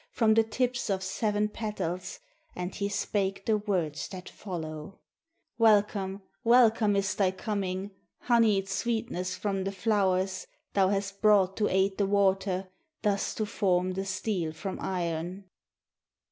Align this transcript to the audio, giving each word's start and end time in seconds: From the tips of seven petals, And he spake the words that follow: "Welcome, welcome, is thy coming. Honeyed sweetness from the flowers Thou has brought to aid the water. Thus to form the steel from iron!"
From 0.09 0.33
the 0.33 0.41
tips 0.43 0.89
of 0.89 1.03
seven 1.03 1.47
petals, 1.47 2.21
And 2.55 2.73
he 2.73 2.89
spake 2.89 3.45
the 3.45 3.57
words 3.59 4.07
that 4.07 4.29
follow: 4.29 4.97
"Welcome, 5.59 6.23
welcome, 6.43 6.95
is 6.95 7.13
thy 7.13 7.29
coming. 7.29 7.91
Honeyed 8.21 8.67
sweetness 8.67 9.35
from 9.35 9.63
the 9.63 9.71
flowers 9.71 10.47
Thou 10.73 10.87
has 10.89 11.11
brought 11.11 11.55
to 11.57 11.67
aid 11.69 11.99
the 11.99 12.07
water. 12.07 12.69
Thus 13.03 13.35
to 13.35 13.45
form 13.45 13.91
the 13.91 14.05
steel 14.05 14.53
from 14.53 14.79
iron!" 14.79 15.43